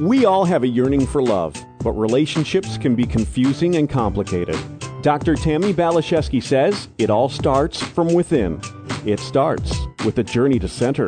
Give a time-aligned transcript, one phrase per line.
[0.00, 4.58] We all have a yearning for love, but relationships can be confusing and complicated.
[5.02, 5.36] Dr.
[5.36, 8.60] Tammi Baliszewski says it all starts from within.
[9.06, 9.72] It starts
[10.04, 11.06] with a journey to center.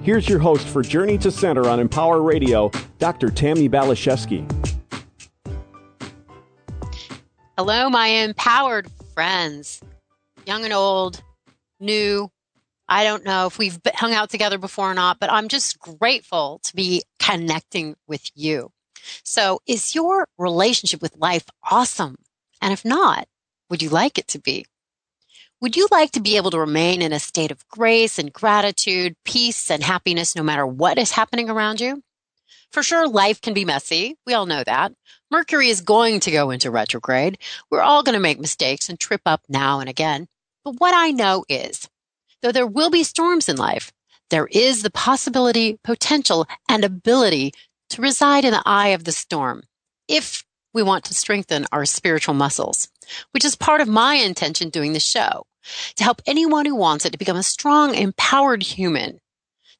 [0.00, 3.28] Here's your host for Journey to Center on Empower Radio, Dr.
[3.28, 4.50] Tammi Baliszewski.
[7.58, 9.82] Hello, my empowered friends,
[10.46, 11.22] young and old,
[11.80, 12.31] new,
[12.92, 16.60] I don't know if we've hung out together before or not, but I'm just grateful
[16.64, 18.70] to be connecting with you.
[19.24, 22.16] So is your relationship with life awesome?
[22.60, 23.28] And if not,
[23.70, 24.66] would you like it to be?
[25.62, 29.16] Would you like to be able to remain in a state of grace and gratitude,
[29.24, 32.02] peace and happiness no matter what is happening around you?
[32.70, 34.18] For sure, life can be messy.
[34.26, 34.92] We all know that.
[35.30, 37.38] Mercury is going to go into retrograde.
[37.70, 40.28] We're all going to make mistakes and trip up now and again.
[40.62, 41.88] But what I know is
[42.42, 43.92] Though there will be storms in life,
[44.30, 47.52] there is the possibility, potential, and ability
[47.90, 49.62] to reside in the eye of the storm
[50.08, 52.88] if we want to strengthen our spiritual muscles,
[53.32, 55.46] which is part of my intention doing the show
[55.96, 59.20] to help anyone who wants it to become a strong, empowered human,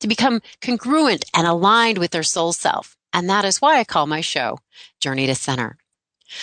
[0.00, 2.96] to become congruent and aligned with their soul self.
[3.12, 4.58] And that is why I call my show
[5.00, 5.76] Journey to Center.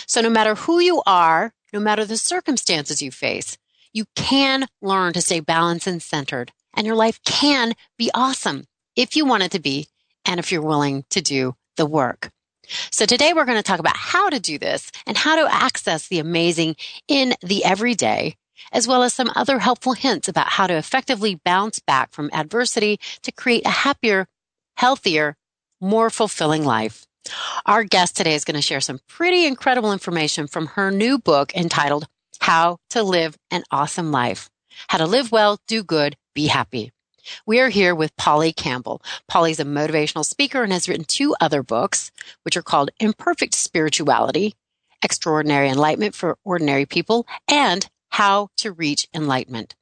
[0.06, 3.56] So no matter who you are, no matter the circumstances you face,
[3.92, 8.64] you can learn to stay balanced and centered, and your life can be awesome
[8.96, 9.88] if you want it to be
[10.24, 12.30] and if you're willing to do the work.
[12.90, 16.08] So today we're going to talk about how to do this and how to access
[16.08, 16.76] the amazing
[17.08, 18.36] in the everyday,
[18.72, 23.00] as well as some other helpful hints about how to effectively bounce back from adversity
[23.22, 24.28] to create a happier,
[24.76, 25.36] healthier,
[25.80, 27.06] more fulfilling life.
[27.66, 31.54] Our guest today is going to share some pretty incredible information from her new book
[31.54, 32.06] entitled
[32.50, 34.50] how to live an awesome life.
[34.88, 36.90] How to live well, do good, be happy.
[37.46, 39.02] We are here with Polly Campbell.
[39.28, 42.10] Polly's a motivational speaker and has written two other books,
[42.42, 44.56] which are called Imperfect Spirituality,
[45.00, 49.76] Extraordinary Enlightenment for Ordinary People, and How to Reach Enlightenment.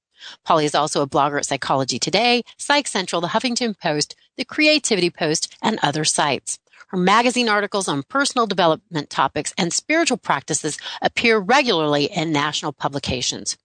[0.44, 5.09] Polly is also a blogger at Psychology Today, Psych Central, the Huffington Post, the Creativity
[5.09, 6.59] Post, and other sites.
[6.89, 13.59] Her magazine articles on personal development topics and spiritual practices appear regularly in national publications.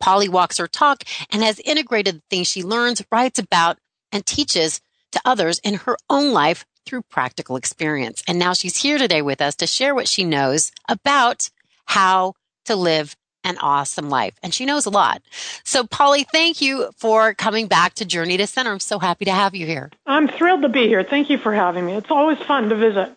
[0.00, 3.78] Polly walks her talk and has integrated the things she learns, writes about,
[4.10, 4.80] and teaches
[5.12, 8.22] to others in her own life through practical experience.
[8.26, 11.48] And now she's here today with us to share what she knows about
[11.86, 14.34] how to live an awesome life.
[14.42, 15.22] And she knows a lot.
[15.64, 18.70] So, Polly, thank you for coming back to Journey to Center.
[18.70, 19.90] I'm so happy to have you here.
[20.06, 21.04] I'm thrilled to be here.
[21.04, 21.94] Thank you for having me.
[21.94, 23.16] It's always fun to visit.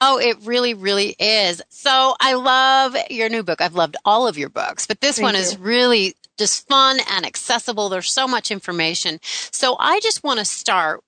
[0.00, 1.62] Oh, it really, really is.
[1.70, 3.60] So I love your new book.
[3.62, 5.40] I've loved all of your books, but this Thank one you.
[5.40, 7.88] is really just fun and accessible.
[7.88, 9.18] There's so much information.
[9.22, 11.02] So I just want to start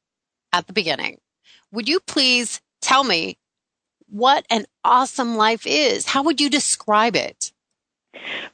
[0.55, 1.19] at the beginning.
[1.71, 3.37] Would you please tell me
[4.09, 6.07] what an awesome life is?
[6.07, 7.53] How would you describe it?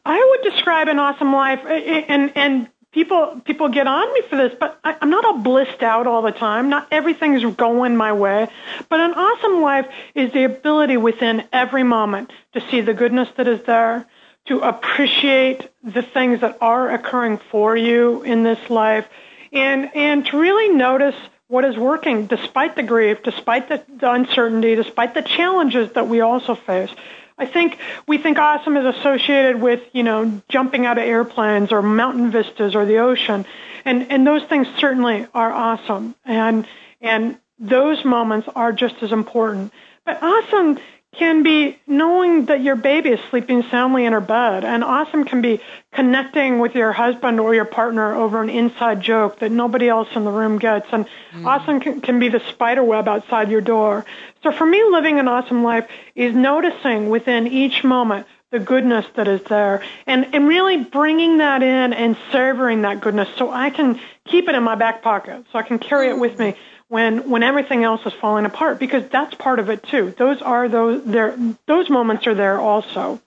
[0.05, 4.23] I would describe an awesome life, eh, eh, and and people people get on me
[4.29, 6.71] for this, but I, I'm not all blissed out all the time.
[6.71, 8.49] Not everything's going my way,
[8.89, 13.49] but an awesome life is the ability within every moment to see the goodness that
[13.49, 14.07] is there,
[14.47, 19.07] to appreciate the things that are occurring for you in this life,
[19.53, 21.17] and and to really notice
[21.49, 26.21] what is working despite the grief, despite the, the uncertainty, despite the challenges that we
[26.21, 26.91] also face.
[27.37, 31.83] I think we think awesome is associated with, you know, jumping out of airplanes or
[31.83, 33.45] mountain vistas or the ocean.
[33.84, 36.15] And and those things certainly are awesome.
[36.25, 36.67] And
[37.00, 39.73] and those moments are just as important.
[40.05, 40.78] But awesome
[41.17, 44.65] can be knowing that your baby is sleeping soundly in her bed.
[44.65, 45.61] And awesome can be
[45.93, 50.25] connecting with your husband or your partner over an inside joke that nobody else in
[50.25, 50.87] the room gets.
[50.93, 51.47] And mm.
[51.47, 54.05] awesome can, can be the spider web outside your door.
[54.43, 59.27] So for me, living an awesome life is noticing within each moment the goodness that
[59.27, 63.99] is there and, and really bringing that in and savoring that goodness so I can
[64.29, 66.55] keep it in my back pocket, so I can carry it with me
[66.94, 70.14] when when everything else is falling apart because that's part of it too.
[70.17, 71.37] Those are those there
[71.67, 73.20] those moments are there also.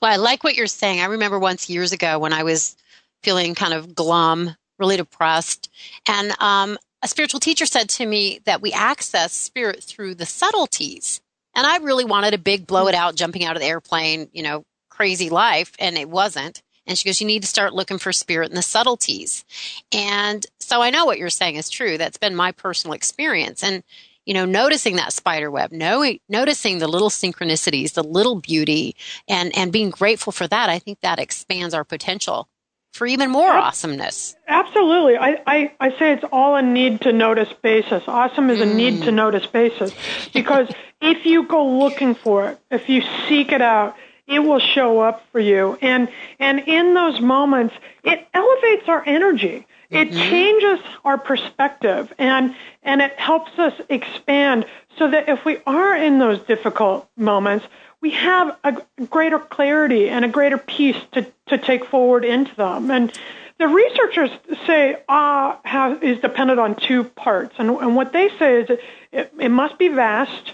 [0.00, 1.00] Well, I like what you're saying.
[1.00, 2.76] I remember once years ago when I was
[3.24, 5.68] feeling kind of glum, really depressed,
[6.06, 11.20] and um, a spiritual teacher said to me that we access spirit through the subtleties.
[11.56, 14.44] And I really wanted a big blow it out, jumping out of the airplane, you
[14.44, 16.62] know, crazy life, and it wasn't.
[16.88, 19.44] And she goes, you need to start looking for spirit in the subtleties.
[19.92, 21.98] And so I know what you're saying is true.
[21.98, 23.62] That's been my personal experience.
[23.62, 23.84] And,
[24.24, 28.96] you know, noticing that spider web, knowing, noticing the little synchronicities, the little beauty,
[29.28, 32.48] and, and being grateful for that, I think that expands our potential
[32.92, 34.34] for even more awesomeness.
[34.48, 35.16] Absolutely.
[35.16, 38.02] I, I, I say it's all a need to notice basis.
[38.06, 39.14] Awesome is a need to mm.
[39.14, 39.92] notice basis
[40.32, 40.68] because
[41.00, 43.96] if you go looking for it, if you seek it out,
[44.28, 45.78] it will show up for you.
[45.80, 46.08] And,
[46.38, 49.66] and in those moments, it elevates our energy.
[49.90, 50.18] It mm-hmm.
[50.18, 54.66] changes our perspective and, and it helps us expand
[54.98, 57.64] so that if we are in those difficult moments,
[58.02, 58.76] we have a
[59.08, 62.90] greater clarity and a greater peace to, to take forward into them.
[62.90, 63.18] And
[63.58, 64.30] the researchers
[64.66, 67.54] say ah uh, is dependent on two parts.
[67.58, 68.70] And, and what they say is
[69.10, 70.52] it, it must be vast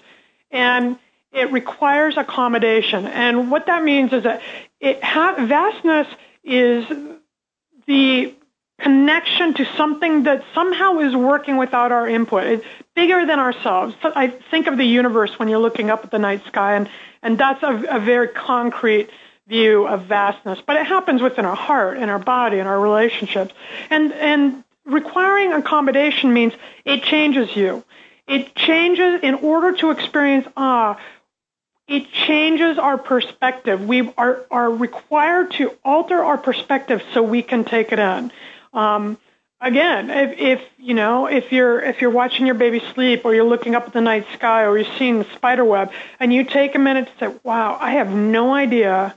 [0.52, 0.96] and
[1.34, 3.06] it requires accommodation.
[3.06, 4.42] And what that means is that
[4.80, 6.06] it ha- vastness
[6.44, 6.86] is
[7.86, 8.34] the
[8.78, 12.44] connection to something that somehow is working without our input.
[12.44, 13.94] It's bigger than ourselves.
[14.02, 16.88] So I think of the universe when you're looking up at the night sky, and,
[17.22, 19.10] and that's a, a very concrete
[19.46, 20.60] view of vastness.
[20.66, 23.54] But it happens within our heart and our body and our relationships.
[23.90, 26.52] And, and requiring accommodation means
[26.84, 27.84] it changes you.
[28.26, 30.98] It changes in order to experience awe.
[31.86, 33.84] It changes our perspective.
[33.86, 38.32] We are, are required to alter our perspective so we can take it in.
[38.72, 39.18] Um,
[39.60, 43.44] again, if, if you know if you're if you're watching your baby sleep or you're
[43.44, 46.74] looking up at the night sky or you're seeing the spider web and you take
[46.74, 49.16] a minute to say, "Wow, I have no idea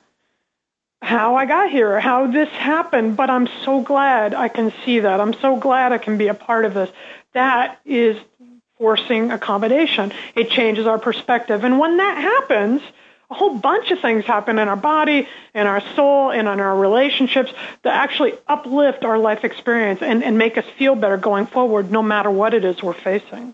[1.02, 5.22] how I got here, how this happened, but I'm so glad I can see that.
[5.22, 6.90] I'm so glad I can be a part of this."
[7.34, 8.18] That is
[8.78, 10.14] forcing accommodation.
[10.36, 12.82] It changes our perspective, and when that happens
[13.30, 16.78] a whole bunch of things happen in our body, in our soul, and in our
[16.78, 17.52] relationships
[17.84, 22.02] that actually uplift our life experience and, and make us feel better going forward, no
[22.02, 23.54] matter what it is we're facing.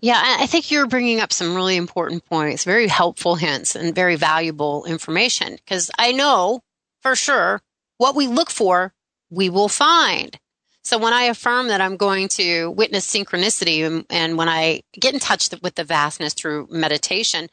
[0.00, 4.16] Yeah, I think you're bringing up some really important points, very helpful hints, and very
[4.16, 5.54] valuable information.
[5.54, 6.60] Because I know
[7.02, 7.60] for sure
[7.96, 8.92] what we look for,
[9.30, 10.38] we will find.
[10.84, 15.12] So when I affirm that I'm going to witness synchronicity and, and, when I get
[15.12, 17.48] in touch with the vastness through meditation,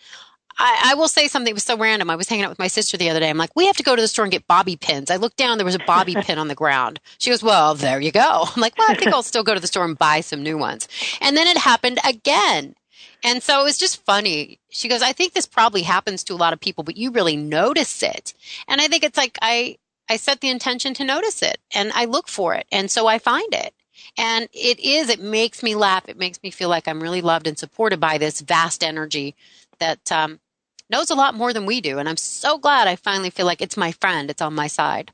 [0.58, 2.10] I, I, will say something that was so random.
[2.10, 3.30] I was hanging out with my sister the other day.
[3.30, 5.12] I'm like, we have to go to the store and get bobby pins.
[5.12, 7.00] I looked down, there was a bobby pin on the ground.
[7.18, 8.46] She goes, well, there you go.
[8.56, 10.58] I'm like, well, I think I'll still go to the store and buy some new
[10.58, 10.88] ones.
[11.20, 12.76] And then it happened again.
[13.24, 14.60] And so it was just funny.
[14.70, 17.36] She goes, I think this probably happens to a lot of people, but you really
[17.36, 18.34] notice it.
[18.68, 19.78] And I think it's like I,
[20.10, 22.68] I set the intention to notice it and I look for it.
[22.72, 23.74] And so I find it.
[24.18, 26.08] And it is, it makes me laugh.
[26.08, 29.36] It makes me feel like I'm really loved and supported by this vast energy
[29.80, 30.40] that um,
[30.90, 31.98] knows a lot more than we do.
[31.98, 35.12] And I'm so glad I finally feel like it's my friend, it's on my side.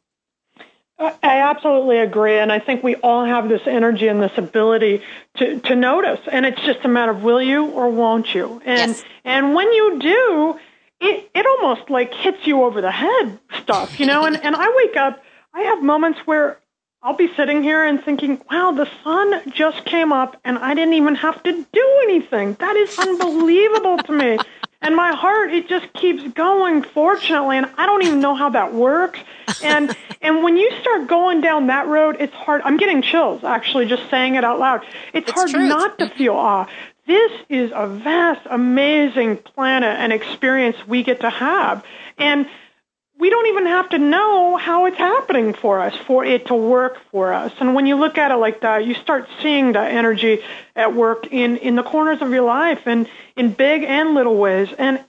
[1.02, 2.38] I absolutely agree.
[2.38, 5.02] And I think we all have this energy and this ability
[5.38, 6.20] to, to notice.
[6.32, 8.62] And it's just a matter of will you or won't you?
[8.66, 9.04] And, yes.
[9.26, 10.60] and when you do,
[11.02, 14.26] it, it almost like hits you over the head stuff, you know?
[14.26, 15.22] and, and I wake up,
[15.54, 16.60] I have moments where
[17.04, 20.94] I'll be sitting here and thinking, wow, the sun just came up and I didn't
[20.94, 22.54] even have to do anything.
[22.60, 24.38] That is unbelievable to me.
[24.84, 28.74] And my heart, it just keeps going, fortunately, and I don't even know how that
[28.74, 29.20] works.
[29.64, 32.62] And and when you start going down that road, it's hard.
[32.64, 34.84] I'm getting chills, actually, just saying it out loud.
[35.14, 35.68] It's, it's hard true.
[35.68, 36.68] not to feel awe.
[37.12, 41.84] This is a vast, amazing planet and experience we get to have.
[42.18, 42.48] And
[43.20, 47.02] we don't even have to know how it's happening for us for it to work
[47.12, 47.52] for us.
[47.60, 50.42] And when you look at it like that, you start seeing that energy
[50.74, 54.70] at work in, in the corners of your life and in big and little ways.
[54.78, 55.04] And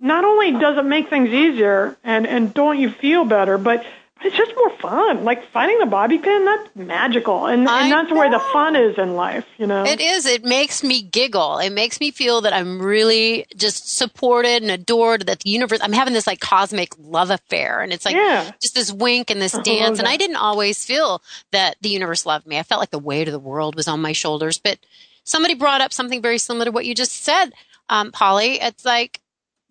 [0.00, 3.84] not only does it make things easier and, and don't you feel better, but
[4.24, 5.24] it's just more fun.
[5.24, 7.46] Like finding the bobby pin, that's magical.
[7.46, 8.16] And, and that's know.
[8.16, 9.84] where the fun is in life, you know?
[9.84, 10.26] It is.
[10.26, 11.58] It makes me giggle.
[11.58, 15.92] It makes me feel that I'm really just supported and adored that the universe, I'm
[15.92, 17.80] having this like cosmic love affair.
[17.80, 18.52] And it's like yeah.
[18.60, 19.98] just this wink and this dance.
[19.98, 22.58] And I didn't always feel that the universe loved me.
[22.58, 24.58] I felt like the weight of the world was on my shoulders.
[24.58, 24.78] But
[25.24, 27.52] somebody brought up something very similar to what you just said,
[27.88, 28.60] um, Polly.
[28.60, 29.20] It's like,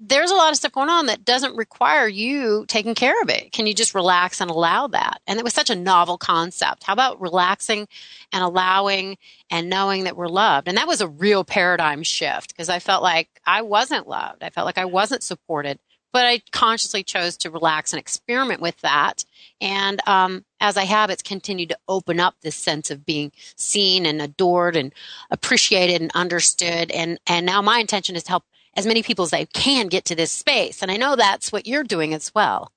[0.04, 3.52] there's a lot of stuff going on that doesn't require you taking care of it.
[3.52, 5.22] Can you just relax and allow that?
[5.28, 6.84] And it was such a novel concept.
[6.84, 7.88] How about relaxing
[8.34, 9.18] and allowing
[9.52, 10.68] and knowing that we're loved?
[10.68, 14.42] And that was a real paradigm shift because I felt like I wasn't loved.
[14.42, 15.78] I felt like I wasn't supported.
[16.14, 19.24] But I consciously chose to relax and experiment with that.
[19.62, 24.06] And um, as I have, it's continued to open up this sense of being seen
[24.06, 24.94] and adored and
[25.30, 26.92] appreciated and understood.
[26.92, 28.44] And and now my intention is to help
[28.76, 30.82] as many people as I can get to this space.
[30.82, 32.72] And I know that's what you're doing as well.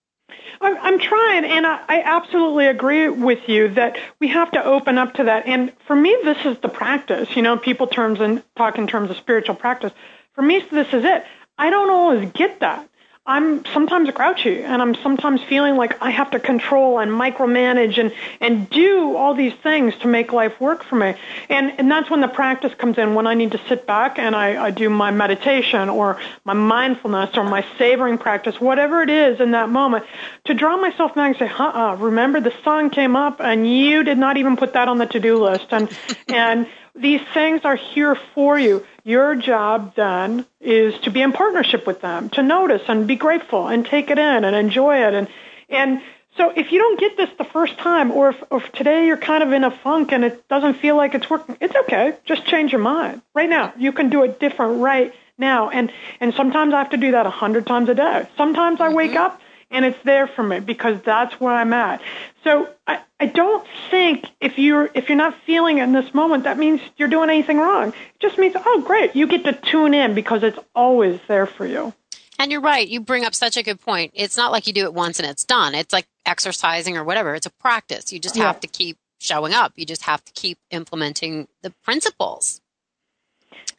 [0.61, 5.25] I'm trying, and I absolutely agree with you that we have to open up to
[5.25, 5.47] that.
[5.47, 7.37] And for me, this is the practice.
[7.37, 9.93] You know, people terms and talk in terms of spiritual practice.
[10.33, 11.25] For me, this is it.
[11.59, 12.89] I don't always get that.
[13.27, 18.13] I'm sometimes grouchy and I'm sometimes feeling like I have to control and micromanage and,
[18.39, 21.15] and do all these things to make life work for me.
[21.49, 24.37] And, and that's when the practice comes in, when I need to sit back and
[24.37, 29.41] I, I do my meditation or my mindfulness or my savoring practice, whatever it is
[29.41, 30.05] in that moment,
[30.45, 34.19] to draw myself back and say, uh-uh, remember the sun came up and you did
[34.19, 35.69] not even put that on the to-do list.
[35.71, 35.89] And,
[36.29, 38.85] and these things are here for you.
[39.05, 43.67] Your job then is to be in partnership with them, to notice and be grateful
[43.69, 45.15] and take it in and enjoy it.
[45.15, 45.29] And,
[45.69, 46.01] and
[46.37, 49.17] so if you don't get this the first time or if, or if today you're
[49.17, 52.17] kind of in a funk and it doesn't feel like it's working, it's okay.
[52.25, 53.73] Just change your mind right now.
[53.77, 55.71] You can do it different right now.
[55.71, 58.29] And, and sometimes I have to do that a hundred times a day.
[58.37, 59.19] Sometimes I wake mm-hmm.
[59.19, 59.41] up
[59.75, 62.01] and it's there for me because that's where I'm at.
[62.45, 66.45] So I, I don't think if you're if you're not feeling it in this moment,
[66.45, 67.89] that means you're doing anything wrong.
[67.89, 71.67] It just means, oh great, you get to tune in because it's always there for
[71.67, 71.93] you.
[72.39, 72.87] And you're right.
[72.87, 74.13] You bring up such a good point.
[74.15, 75.75] It's not like you do it once and it's done.
[75.75, 77.35] It's like exercising or whatever.
[77.35, 78.13] It's a practice.
[78.13, 79.73] You just have to keep showing up.
[79.77, 82.61] You just have to keep implementing the principles.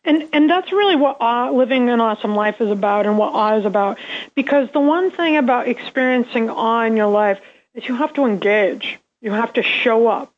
[0.05, 3.57] And and that's really what awe, living an awesome life is about, and what awe
[3.57, 3.97] is about.
[4.35, 7.41] Because the one thing about experiencing awe in your life
[7.73, 8.99] is you have to engage.
[9.21, 10.31] You have to show up.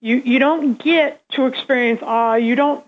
[0.00, 2.36] You you don't get to experience awe.
[2.36, 2.84] You don't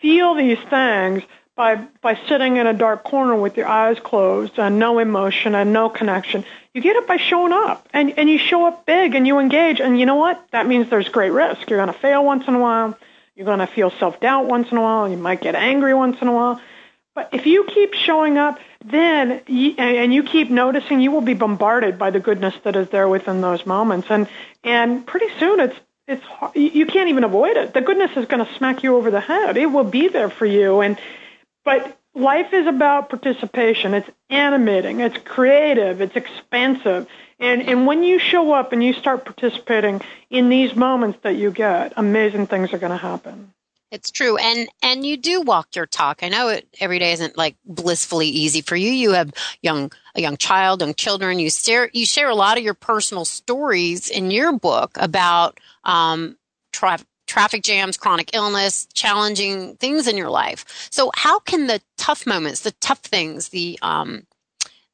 [0.00, 1.22] feel these things
[1.54, 5.74] by by sitting in a dark corner with your eyes closed and no emotion and
[5.74, 6.46] no connection.
[6.72, 9.78] You get it by showing up, and and you show up big and you engage.
[9.78, 10.42] And you know what?
[10.52, 11.68] That means there's great risk.
[11.68, 12.96] You're to fail once in a while
[13.34, 15.08] you're going to feel self doubt once in a while.
[15.08, 16.60] You might get angry once in a while.
[17.14, 21.34] But if you keep showing up, then you, and you keep noticing, you will be
[21.34, 24.28] bombarded by the goodness that is there within those moments, and
[24.64, 25.76] and pretty soon it's
[26.08, 26.24] it's
[26.54, 27.74] you can't even avoid it.
[27.74, 29.56] The goodness is going to smack you over the head.
[29.56, 30.98] It will be there for you, and
[31.64, 33.94] but life is about participation.
[33.94, 35.00] It's animating.
[35.00, 36.00] It's creative.
[36.00, 37.06] It's expansive.
[37.38, 40.00] And, and when you show up and you start participating
[40.30, 43.52] in these moments that you get, amazing things are going to happen.
[43.90, 44.38] It's true.
[44.38, 46.20] And, and you do walk your talk.
[46.22, 48.90] I know it every day isn't like blissfully easy for you.
[48.90, 51.38] You have young, a young child, young children.
[51.38, 56.38] You share, you share a lot of your personal stories in your book about, um,
[56.72, 60.88] tra- traffic jams, chronic illness, challenging things in your life.
[60.90, 64.26] So how can the tough moments, the tough things, the, um,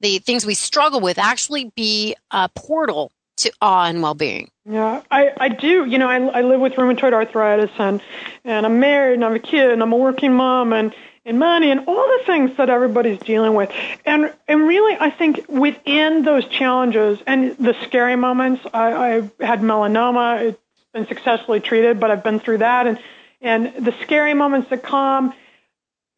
[0.00, 4.50] the things we struggle with actually be a portal to awe and well-being.
[4.66, 5.86] Yeah, I, I do.
[5.86, 8.02] You know, I, I live with rheumatoid arthritis and,
[8.44, 11.38] and I'm married and I have a kid and I'm a working mom and, and
[11.38, 13.70] money and all the things that everybody's dealing with.
[14.04, 19.60] And, and really, I think within those challenges and the scary moments, I, I had
[19.60, 20.42] melanoma.
[20.42, 20.60] It's
[20.92, 22.86] been successfully treated, but I've been through that.
[22.86, 22.98] And,
[23.40, 25.32] and the scary moments that come,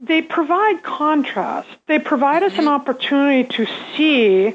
[0.00, 1.68] they provide contrast.
[1.86, 2.68] They provide us an mm-hmm.
[2.68, 3.66] opportunity to
[3.96, 4.54] see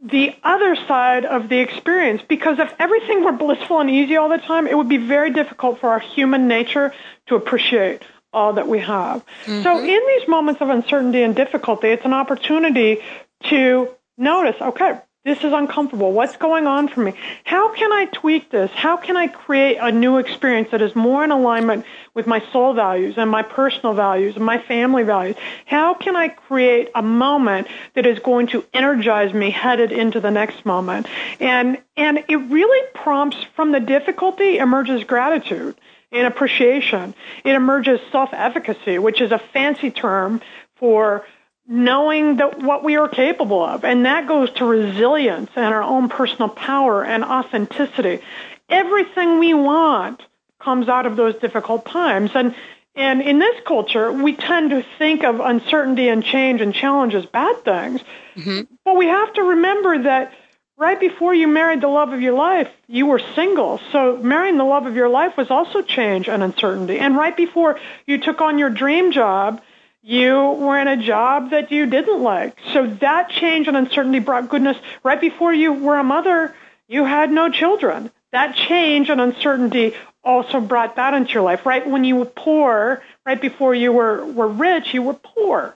[0.00, 4.38] the other side of the experience because if everything were blissful and easy all the
[4.38, 6.92] time, it would be very difficult for our human nature
[7.26, 8.02] to appreciate
[8.32, 9.24] all that we have.
[9.44, 9.62] Mm-hmm.
[9.62, 12.98] So in these moments of uncertainty and difficulty, it's an opportunity
[13.44, 13.88] to
[14.18, 16.12] notice, okay, this is uncomfortable.
[16.12, 17.14] What's going on for me?
[17.44, 18.70] How can I tweak this?
[18.72, 22.74] How can I create a new experience that is more in alignment with my soul
[22.74, 25.36] values and my personal values and my family values?
[25.64, 30.30] How can I create a moment that is going to energize me headed into the
[30.30, 31.06] next moment?
[31.40, 35.74] And, and it really prompts from the difficulty emerges gratitude
[36.12, 37.14] and appreciation.
[37.44, 40.42] It emerges self-efficacy, which is a fancy term
[40.76, 41.24] for
[41.66, 43.84] knowing that what we are capable of.
[43.84, 48.20] And that goes to resilience and our own personal power and authenticity.
[48.68, 50.22] Everything we want
[50.58, 52.30] comes out of those difficult times.
[52.34, 52.54] And
[52.96, 57.26] and in this culture, we tend to think of uncertainty and change and challenge as
[57.26, 58.00] bad things.
[58.36, 58.72] Mm-hmm.
[58.84, 60.32] But we have to remember that
[60.76, 63.80] right before you married the love of your life, you were single.
[63.90, 67.00] So marrying the love of your life was also change and uncertainty.
[67.00, 69.60] And right before you took on your dream job,
[70.06, 72.58] you were in a job that you didn't like.
[72.74, 74.76] So that change and uncertainty brought goodness.
[75.02, 76.54] Right before you were a mother,
[76.86, 78.10] you had no children.
[78.30, 81.64] That change and uncertainty also brought that into your life.
[81.64, 85.74] Right when you were poor, right before you were, were rich, you were poor.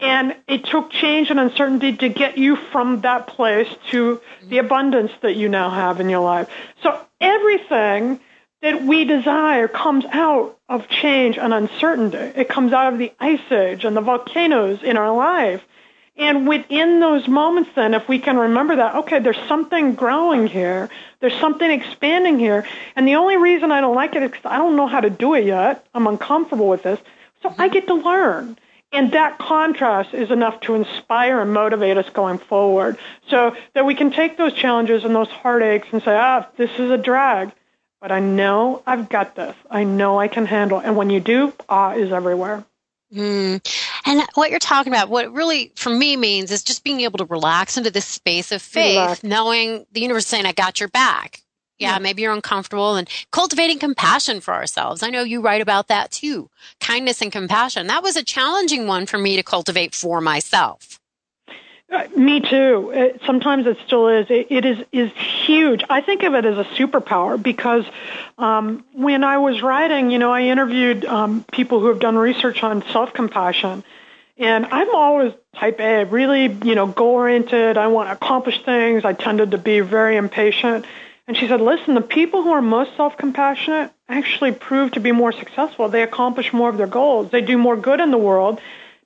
[0.00, 5.12] And it took change and uncertainty to get you from that place to the abundance
[5.20, 6.48] that you now have in your life.
[6.82, 8.20] So everything
[8.62, 12.16] that we desire comes out of change and uncertainty.
[12.16, 15.62] It comes out of the ice age and the volcanoes in our life.
[16.18, 20.88] And within those moments, then, if we can remember that, okay, there's something growing here,
[21.20, 24.56] there's something expanding here, and the only reason I don't like it is because I
[24.56, 25.86] don't know how to do it yet.
[25.94, 26.98] I'm uncomfortable with this,
[27.42, 28.56] so I get to learn.
[28.92, 32.96] And that contrast is enough to inspire and motivate us going forward
[33.28, 36.90] so that we can take those challenges and those heartaches and say, ah, this is
[36.90, 37.52] a drag,
[38.06, 39.56] but I know I've got this.
[39.68, 40.78] I know I can handle.
[40.78, 40.86] It.
[40.86, 42.64] And when you do, ah is everywhere.
[43.12, 43.60] Mm.
[44.04, 47.24] And what you're talking about, what really for me means is just being able to
[47.24, 49.24] relax into this space of faith, relax.
[49.24, 51.42] knowing the universe saying, I got your back.
[51.80, 55.02] Yeah, yeah, maybe you're uncomfortable and cultivating compassion for ourselves.
[55.02, 56.48] I know you write about that too.
[56.78, 57.88] Kindness and compassion.
[57.88, 61.00] That was a challenging one for me to cultivate for myself.
[61.90, 62.90] Uh, me too.
[62.92, 64.26] It, sometimes it still is.
[64.28, 65.84] It, it is is huge.
[65.88, 67.84] I think of it as a superpower because
[68.38, 72.64] um, when I was writing, you know, I interviewed um, people who have done research
[72.64, 73.84] on self compassion,
[74.36, 77.78] and I'm always type A, really, you know, goal oriented.
[77.78, 79.04] I want to accomplish things.
[79.04, 80.86] I tended to be very impatient.
[81.28, 85.12] And she said, listen, the people who are most self compassionate actually prove to be
[85.12, 85.88] more successful.
[85.88, 87.30] They accomplish more of their goals.
[87.30, 88.60] They do more good in the world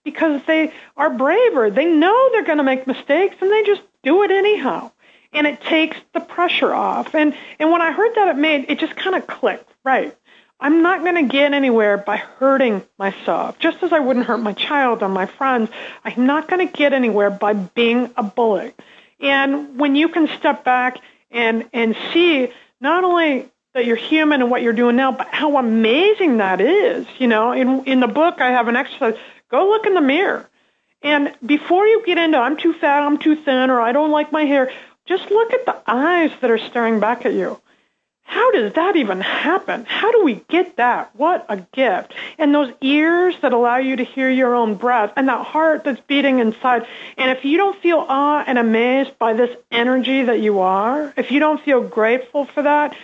[0.04, 1.70] because they are braver.
[1.70, 4.92] They know they're going to make mistakes and they just do it anyhow.
[5.32, 7.14] And it takes the pressure off.
[7.14, 10.16] And, and when I heard that, it made, it just kind of clicked, right?
[10.58, 14.52] I'm not going to get anywhere by hurting myself, just as I wouldn't hurt my
[14.52, 15.70] child or my friends.
[16.04, 18.74] I'm not going to get anywhere by being a bully.
[19.20, 20.98] And when you can step back
[21.30, 25.56] and, and see not only that you're human and what you're doing now, but how
[25.56, 27.06] amazing that is.
[27.18, 29.16] You know, in, in the book, I have an exercise
[29.50, 30.48] Go look in the mirror.
[31.02, 34.32] And before you get into I'm too fat, I'm too thin, or I don't like
[34.32, 34.70] my hair,
[35.06, 37.60] just look at the eyes that are staring back at you.
[38.30, 39.84] How does that even happen?
[39.86, 41.10] How do we get that?
[41.16, 42.14] What a gift.
[42.38, 46.00] And those ears that allow you to hear your own breath and that heart that's
[46.02, 46.86] beating inside.
[47.18, 51.32] And if you don't feel awe and amazed by this energy that you are, if
[51.32, 52.96] you don't feel grateful for that,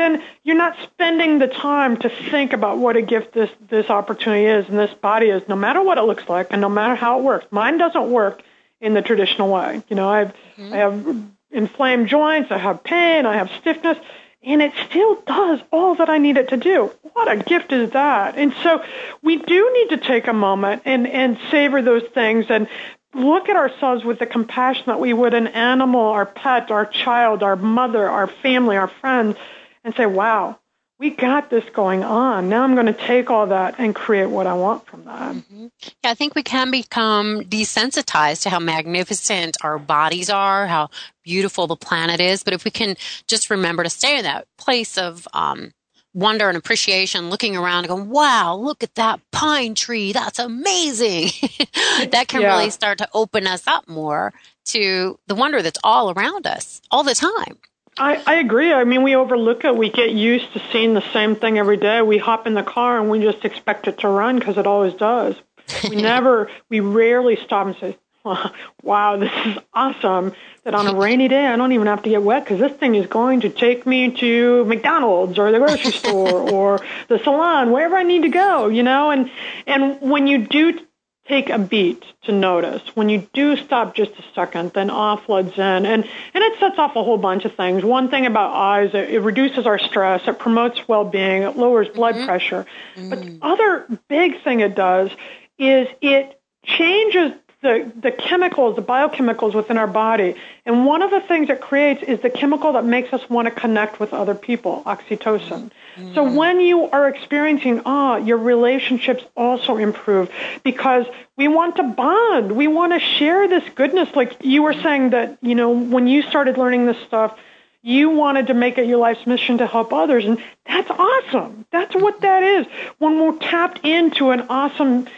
[0.00, 4.46] then you're not spending the time to think about what a gift this, this opportunity
[4.46, 7.18] is and this body is, no matter what it looks like and no matter how
[7.18, 7.46] it works.
[7.50, 8.42] Mine doesn't work
[8.80, 9.82] in the traditional way.
[9.88, 10.72] You know, I've, mm-hmm.
[10.72, 13.98] I have inflamed joints, I have pain, I have stiffness,
[14.42, 16.90] and it still does all that I need it to do.
[17.12, 18.38] What a gift is that?
[18.38, 18.82] And so
[19.22, 22.68] we do need to take a moment and, and savor those things and
[23.12, 27.42] look at ourselves with the compassion that we would an animal, our pet, our child,
[27.42, 29.36] our mother, our family, our friends
[29.84, 30.58] and say, wow,
[31.00, 32.50] we got this going on.
[32.50, 35.34] Now I'm going to take all that and create what I want from that.
[35.34, 35.66] Mm-hmm.
[36.04, 40.90] Yeah, I think we can become desensitized to how magnificent our bodies are, how
[41.24, 42.42] beautiful the planet is.
[42.42, 45.72] But if we can just remember to stay in that place of um,
[46.12, 50.12] wonder and appreciation, looking around and going, wow, look at that pine tree.
[50.12, 51.30] That's amazing.
[52.10, 52.56] that can yeah.
[52.56, 54.34] really start to open us up more
[54.66, 57.58] to the wonder that's all around us all the time.
[58.00, 58.72] I, I agree.
[58.72, 59.76] I mean, we overlook it.
[59.76, 62.00] We get used to seeing the same thing every day.
[62.00, 64.94] We hop in the car and we just expect it to run because it always
[64.94, 65.34] does.
[65.82, 67.98] We never, we rarely stop and say,
[68.82, 70.32] wow, this is awesome
[70.64, 72.94] that on a rainy day I don't even have to get wet because this thing
[72.94, 77.96] is going to take me to McDonald's or the grocery store or the salon, wherever
[77.96, 79.10] I need to go, you know?
[79.10, 79.30] And,
[79.66, 80.80] and when you do
[81.28, 82.82] take a beat to notice.
[82.96, 85.86] When you do stop just a second, then awe floods in.
[85.86, 86.04] And,
[86.34, 87.84] and it sets off a whole bunch of things.
[87.84, 92.16] One thing about eyes, it, it reduces our stress, it promotes well-being, it lowers blood
[92.16, 92.26] mm-hmm.
[92.26, 92.66] pressure.
[92.96, 93.10] Mm-hmm.
[93.10, 95.10] But the other big thing it does
[95.58, 100.34] is it changes the, the chemicals, the biochemicals within our body.
[100.64, 103.50] And one of the things it creates is the chemical that makes us want to
[103.50, 105.70] connect with other people, oxytocin.
[105.96, 106.14] Mm-hmm.
[106.14, 110.30] So when you are experiencing awe, your relationships also improve
[110.64, 111.04] because
[111.36, 112.52] we want to bond.
[112.52, 114.08] We want to share this goodness.
[114.14, 117.38] Like you were saying that, you know, when you started learning this stuff,
[117.82, 120.24] you wanted to make it your life's mission to help others.
[120.24, 121.66] And that's awesome.
[121.70, 122.66] That's what that is.
[122.98, 125.08] When we're tapped into an awesome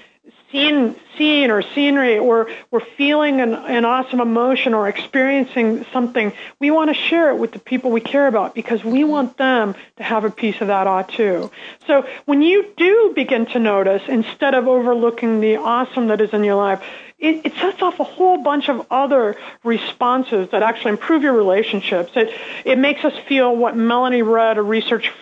[0.52, 6.70] scene, scene or scenery or we're feeling an, an awesome emotion or experiencing something, we
[6.70, 10.02] want to share it with the people we care about because we want them to
[10.02, 11.50] have a piece of that awe too.
[11.86, 16.44] So when you do begin to notice, instead of overlooking the awesome that is in
[16.44, 16.82] your life,
[17.18, 22.10] it, it, sets off a whole bunch of other responses that actually improve your relationships.
[22.16, 22.34] It,
[22.64, 25.12] it makes us feel what Melanie Rudd, a research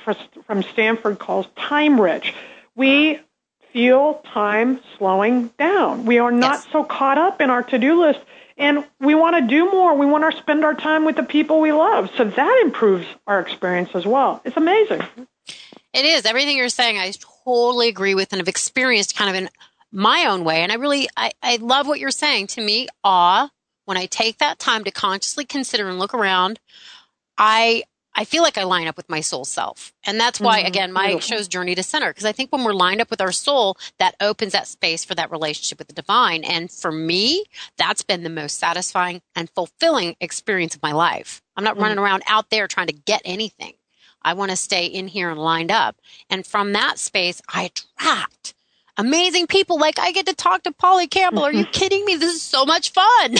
[0.47, 2.35] from Stanford calls time rich.
[2.75, 3.21] We
[3.73, 6.07] feel time slowing down.
[6.07, 6.67] We are not yes.
[6.73, 8.21] so caught up in our to-do list
[8.61, 9.97] and we want to do more.
[9.97, 12.11] We want to spend our time with the people we love.
[12.17, 14.43] So that improves our experience as well.
[14.45, 15.03] It's amazing.
[15.93, 16.27] It is.
[16.27, 17.13] Everything you're saying, I
[17.45, 19.49] totally agree with and have experienced kind of in
[19.91, 20.63] my own way.
[20.63, 22.49] And I really, I, I love what you're saying.
[22.49, 23.49] To me, awe,
[23.87, 26.61] when I take that time to consciously consider and look around,
[27.39, 27.85] I,
[28.21, 29.95] I feel like I line up with my soul self.
[30.05, 30.67] And that's why, mm-hmm.
[30.67, 31.39] again, my Beautiful.
[31.39, 34.15] show's Journey to Center, because I think when we're lined up with our soul, that
[34.21, 36.45] opens that space for that relationship with the divine.
[36.45, 37.47] And for me,
[37.79, 41.41] that's been the most satisfying and fulfilling experience of my life.
[41.57, 41.83] I'm not mm-hmm.
[41.83, 43.73] running around out there trying to get anything.
[44.21, 45.97] I want to stay in here and lined up.
[46.29, 48.53] And from that space, I attract
[49.01, 49.79] amazing people.
[49.79, 51.43] Like I get to talk to Polly Campbell.
[51.43, 52.17] Are you kidding me?
[52.17, 53.37] This is so much fun.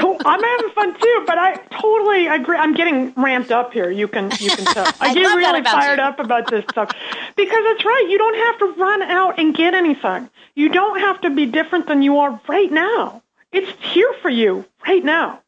[0.00, 2.56] oh, I'm having fun too, but I totally agree.
[2.56, 3.90] I'm getting ramped up here.
[3.90, 4.86] You can you can tell.
[5.00, 6.04] I, I get really fired you.
[6.04, 6.90] up about this stuff
[7.36, 8.06] because it's right.
[8.08, 10.30] You don't have to run out and get anything.
[10.54, 13.22] You don't have to be different than you are right now.
[13.52, 15.42] It's here for you right now.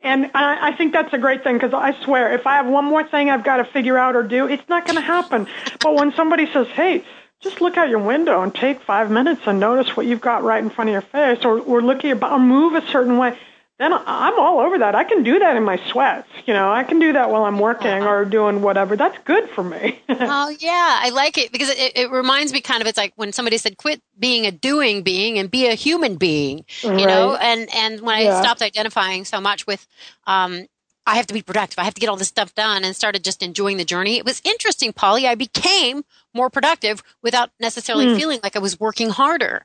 [0.00, 2.84] And I, I think that's a great thing because I swear, if I have one
[2.84, 5.48] more thing I've got to figure out or do, it's not going to happen.
[5.80, 7.04] But when somebody says, "Hey,"
[7.40, 10.62] just look out your window and take five minutes and notice what you've got right
[10.62, 13.36] in front of your face or, or look at your or move a certain way
[13.78, 14.96] then I'm all over that.
[14.96, 16.28] I can do that in my sweats.
[16.46, 18.96] You know, I can do that while I'm working or doing whatever.
[18.96, 20.00] That's good for me.
[20.08, 22.88] oh yeah, I like it because it, it, reminds me kind of.
[22.88, 26.64] It's like when somebody said, "Quit being a doing being and be a human being."
[26.82, 27.06] You right.
[27.06, 28.36] know, and and when yeah.
[28.36, 29.86] I stopped identifying so much with,
[30.26, 30.66] um,
[31.08, 31.78] I have to be productive.
[31.78, 34.18] I have to get all this stuff done, and started just enjoying the journey.
[34.18, 35.26] It was interesting, Polly.
[35.26, 38.16] I became more productive without necessarily mm.
[38.16, 39.64] feeling like I was working harder.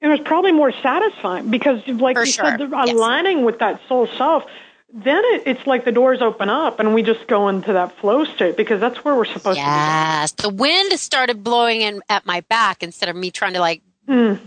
[0.00, 2.44] It was probably more satisfying because, like For you sure.
[2.44, 2.90] said, yes.
[2.90, 4.44] aligning with that soul self,
[4.92, 8.24] then it, it's like the doors open up and we just go into that flow
[8.24, 10.32] state because that's where we're supposed yes.
[10.32, 10.48] to be.
[10.48, 13.82] Yes, the wind started blowing in at my back instead of me trying to like
[14.06, 14.38] mm.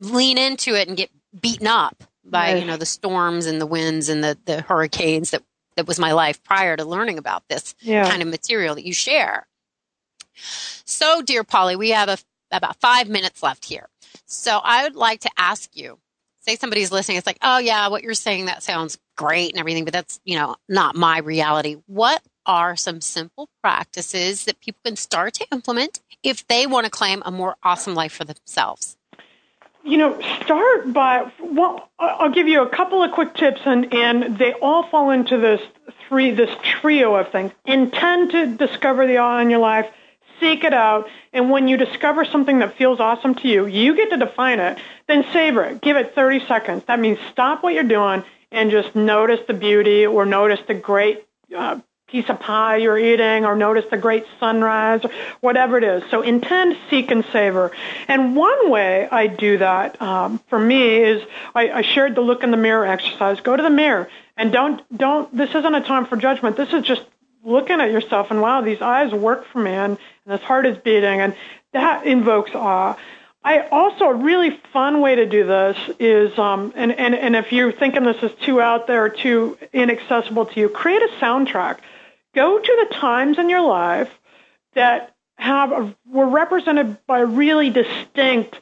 [0.00, 1.10] lean into it and get
[1.40, 2.60] beaten up by yes.
[2.60, 5.42] you know the storms and the winds and the, the hurricanes that
[5.78, 8.08] that was my life prior to learning about this yeah.
[8.08, 9.46] kind of material that you share.
[10.84, 12.18] So, dear Polly, we have a,
[12.50, 13.88] about five minutes left here.
[14.26, 15.98] So, I would like to ask you
[16.48, 19.84] say somebody's listening, it's like, oh, yeah, what you're saying, that sounds great and everything,
[19.84, 21.76] but that's, you know, not my reality.
[21.86, 26.90] What are some simple practices that people can start to implement if they want to
[26.90, 28.96] claim a more awesome life for themselves?
[29.88, 34.38] You know, start by, well, I'll give you a couple of quick tips, and, and
[34.38, 35.60] they all fall into this
[36.08, 37.52] three, this trio of things.
[37.64, 39.86] Intend to discover the awe in your life
[40.40, 44.10] seek it out, and when you discover something that feels awesome to you, you get
[44.10, 45.80] to define it, then savor it.
[45.80, 46.84] Give it 30 seconds.
[46.86, 51.26] That means stop what you're doing and just notice the beauty or notice the great
[51.56, 56.02] uh, piece of pie you're eating or notice the great sunrise or whatever it is.
[56.10, 57.70] So intend, seek, and savor.
[58.08, 61.22] And one way I do that um, for me is
[61.54, 63.40] I, I shared the look in the mirror exercise.
[63.40, 65.34] Go to the mirror and don't don't.
[65.36, 66.56] This isn't a time for judgment.
[66.56, 67.04] This is just
[67.44, 70.76] looking at yourself and wow, these eyes work for me and, and this heart is
[70.78, 71.34] beating and
[71.72, 72.96] that invokes awe.
[73.44, 77.52] I also a really fun way to do this is um, and, and, and if
[77.52, 81.78] you're thinking this is too out there too inaccessible to you, create a soundtrack.
[82.34, 84.10] Go to the times in your life
[84.74, 88.58] that have a, were represented by a really distinct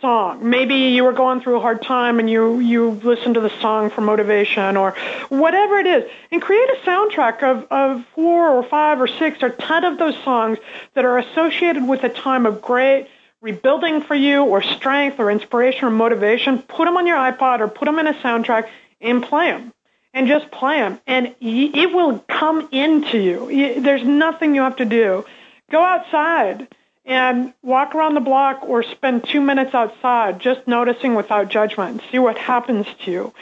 [0.00, 0.48] song.
[0.48, 3.90] Maybe you were going through a hard time and you you listened to the song
[3.90, 4.96] for motivation or
[5.28, 9.50] whatever it is, and create a soundtrack of of four or five or six or
[9.50, 10.58] ten of those songs
[10.94, 13.08] that are associated with a time of great
[13.40, 16.62] rebuilding for you or strength or inspiration or motivation.
[16.62, 18.68] Put them on your iPod or put them in a soundtrack
[19.00, 19.72] and play them.
[20.14, 23.80] And just play them, and it will come into you.
[23.80, 25.24] There's nothing you have to do.
[25.70, 26.68] Go outside
[27.06, 32.10] and walk around the block or spend two minutes outside just noticing without judgment and
[32.12, 33.34] see what happens to you.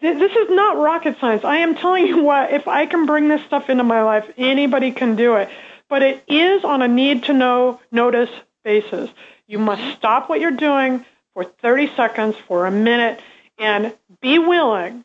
[0.00, 1.44] This is not rocket science.
[1.44, 4.90] I am telling you what, if I can bring this stuff into my life, anybody
[4.90, 5.48] can do it.
[5.88, 8.30] But it is on a need to know, notice
[8.64, 9.08] basis.
[9.46, 13.20] You must stop what you're doing for 30 seconds, for a minute,
[13.58, 15.04] and be willing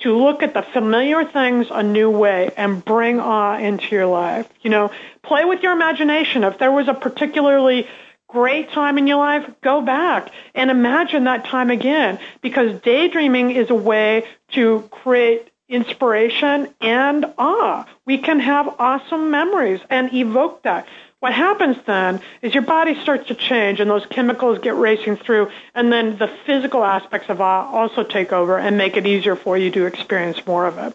[0.00, 4.48] to look at the familiar things a new way and bring awe into your life.
[4.62, 4.90] You know,
[5.22, 6.44] play with your imagination.
[6.44, 7.88] If there was a particularly
[8.28, 13.70] great time in your life, go back and imagine that time again because daydreaming is
[13.70, 17.86] a way to create inspiration and awe.
[18.06, 20.86] We can have awesome memories and evoke that.
[21.20, 25.50] What happens then is your body starts to change and those chemicals get racing through
[25.74, 29.58] and then the physical aspects of awe also take over and make it easier for
[29.58, 30.94] you to experience more of it.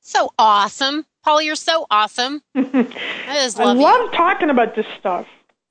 [0.00, 1.06] So awesome.
[1.22, 2.42] Paul, you're so awesome.
[2.54, 2.62] I
[3.34, 5.26] just love, I love talking about this stuff.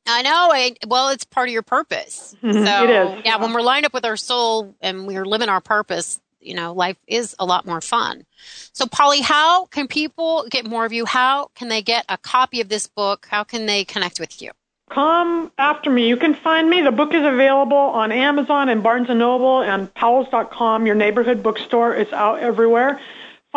[0.05, 0.49] I know.
[0.53, 2.35] I, well, it's part of your purpose.
[2.41, 2.65] Mm-hmm.
[2.65, 3.25] So, it is.
[3.25, 6.73] Yeah, when we're lined up with our soul and we're living our purpose, you know,
[6.73, 8.25] life is a lot more fun.
[8.73, 11.05] So, Polly, how can people get more of you?
[11.05, 13.27] How can they get a copy of this book?
[13.29, 14.51] How can they connect with you?
[14.89, 16.07] Come after me.
[16.07, 16.81] You can find me.
[16.81, 21.93] The book is available on Amazon and Barnes & Noble and Powell's.com, your neighborhood bookstore.
[21.93, 22.99] It's out everywhere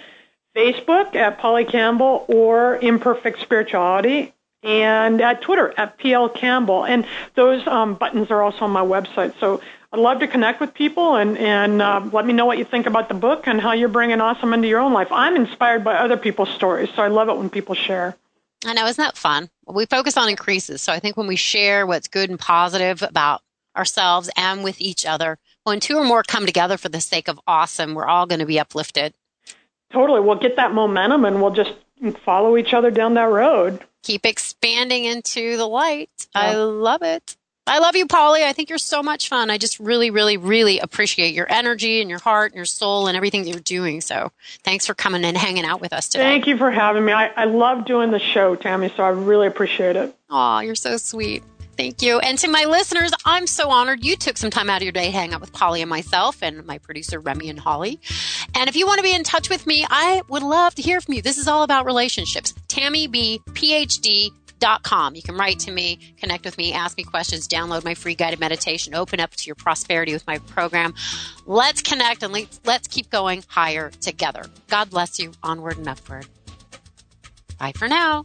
[0.56, 6.84] Facebook at Polly Campbell or Imperfect Spirituality, and at Twitter at PL Campbell.
[6.84, 9.38] And those um, buttons are also on my website.
[9.40, 9.60] So
[9.92, 12.86] I'd love to connect with people and, and uh, let me know what you think
[12.86, 15.08] about the book and how you're bringing awesome into your own life.
[15.10, 18.16] I'm inspired by other people's stories, so I love it when people share.
[18.64, 19.50] I know, isn't that fun?
[19.66, 20.80] We focus on increases.
[20.82, 23.42] So I think when we share what's good and positive about
[23.76, 27.40] ourselves and with each other, when two or more come together for the sake of
[27.46, 29.14] awesome, we're all going to be uplifted.
[29.92, 30.20] Totally.
[30.20, 31.74] We'll get that momentum and we'll just
[32.24, 33.84] follow each other down that road.
[34.02, 36.26] Keep expanding into the light.
[36.34, 37.36] I love it.
[37.64, 38.42] I love you, Polly.
[38.42, 39.48] I think you're so much fun.
[39.48, 43.16] I just really, really, really appreciate your energy and your heart and your soul and
[43.16, 44.00] everything that you're doing.
[44.00, 44.32] So
[44.64, 46.24] thanks for coming and hanging out with us today.
[46.24, 47.12] Thank you for having me.
[47.12, 50.12] I, I love doing the show, Tammi, so I really appreciate it.
[50.28, 51.44] Oh, you're so sweet.
[51.76, 52.18] Thank you.
[52.18, 55.06] And to my listeners, I'm so honored you took some time out of your day
[55.06, 57.98] to hang out with Polly and myself and my producer, Remy and Holly.
[58.54, 61.00] And if you want to be in touch with me, I would love to hear
[61.00, 61.22] from you.
[61.22, 62.54] This is all about relationships.
[62.68, 64.30] Tammi B, PhD,
[64.84, 65.16] Com.
[65.16, 68.38] You can write to me, connect with me, ask me questions, download my free guided
[68.38, 70.94] meditation, open up to your prosperity with my program.
[71.46, 72.32] Let's connect and
[72.64, 74.44] let's keep going higher together.
[74.68, 75.32] God bless you.
[75.42, 76.26] Onward and upward.
[77.58, 78.24] Bye for now.